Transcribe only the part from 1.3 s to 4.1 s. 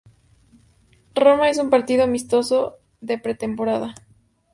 en un partido amistoso de pretemporada.